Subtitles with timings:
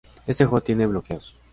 [0.25, 1.37] Este juego tiene bloqueos.